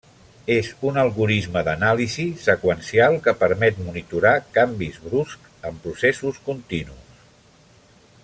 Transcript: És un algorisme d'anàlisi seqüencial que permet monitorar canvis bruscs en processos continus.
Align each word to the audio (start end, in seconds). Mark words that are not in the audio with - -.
És 0.53 0.69
un 0.91 0.95
algorisme 1.01 1.61
d'anàlisi 1.67 2.25
seqüencial 2.45 3.19
que 3.27 3.35
permet 3.43 3.77
monitorar 3.89 4.33
canvis 4.57 4.97
bruscs 5.09 5.69
en 5.71 5.79
processos 5.85 6.41
continus. 6.49 7.23